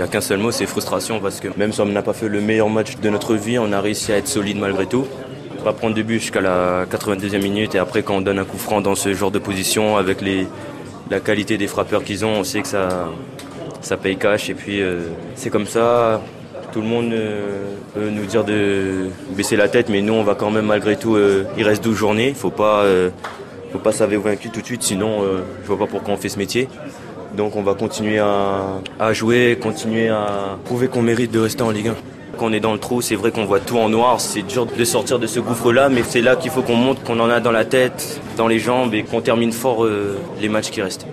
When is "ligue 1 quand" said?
31.70-32.46